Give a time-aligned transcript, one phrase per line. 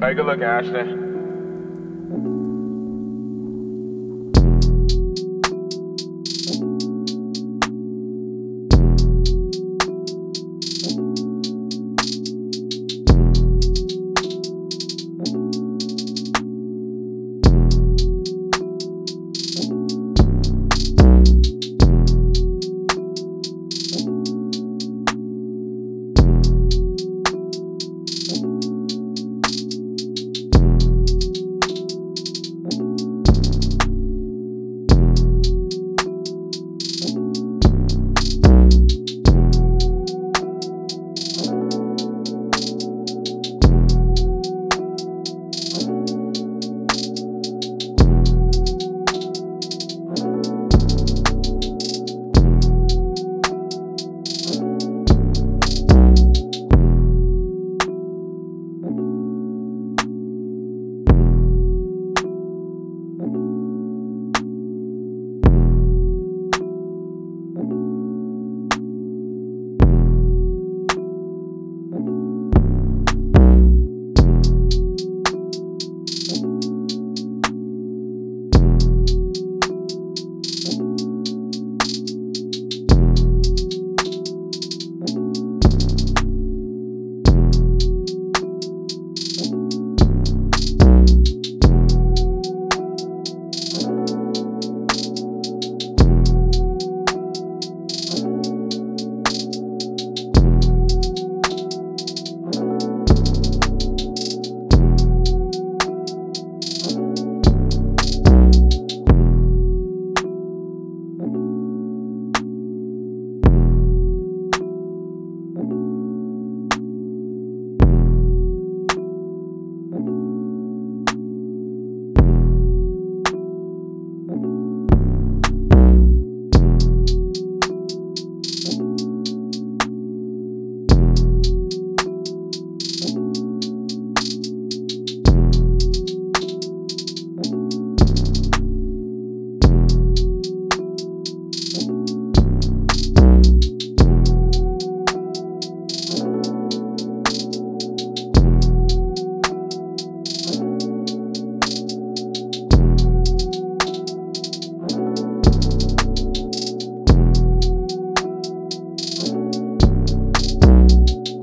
[0.00, 1.09] Take a look, Ashton.